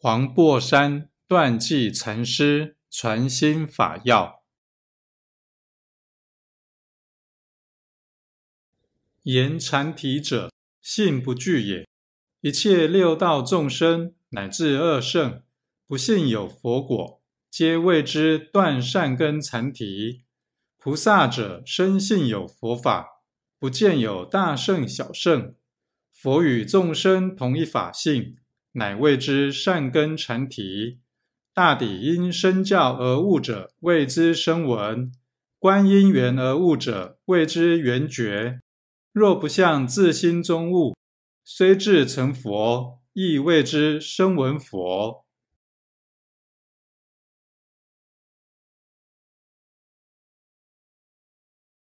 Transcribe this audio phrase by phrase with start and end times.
[0.00, 4.44] 黄檗山断际禅师传心法要：
[9.24, 11.88] 言禅体者，信不具也。
[12.42, 15.42] 一切六道众生乃至二圣，
[15.88, 17.20] 不信有佛果，
[17.50, 20.22] 皆谓之断善根残体。
[20.76, 23.24] 菩萨者，深信有佛法，
[23.58, 25.56] 不见有大圣小圣。
[26.12, 28.38] 佛与众生同一法性。
[28.78, 31.00] 乃谓之善根成体，
[31.52, 35.10] 大抵因身教而悟者，谓之声闻；
[35.58, 38.60] 观因缘而悟者，谓之缘觉。
[39.12, 40.94] 若不向自心中悟，
[41.44, 45.26] 虽至成佛，亦谓之声闻佛。